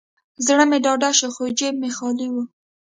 زړه 0.45 0.63
مې 0.69 0.77
ډاډه 0.85 1.09
شو، 1.17 1.27
خو 1.35 1.43
جیب 1.57 1.75
مې 1.81 1.89
خالي 1.97 2.27
و. 2.31 2.35